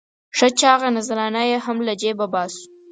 [0.37, 2.63] ښه چاغه نذرانه یې هم له جېبه باسو.